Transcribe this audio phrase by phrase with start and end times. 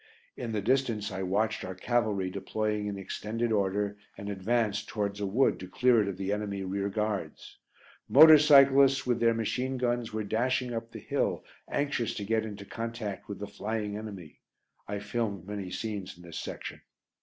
[0.35, 5.27] In the distance I watched our cavalry deploying in extended order and advance towards a
[5.27, 7.59] wood to clear it of the enemy rearguards.
[8.09, 12.65] Motor cyclists, with their machine guns, were dashing up the hill anxious to get into
[12.65, 14.39] contact with the flying enemy.
[14.87, 16.81] I filmed many scenes in this section.